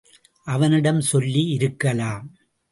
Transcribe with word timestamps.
அவனிடம் 0.47 1.01
சொல்லி 1.01 1.43
இருக்கலாம். 1.49 2.25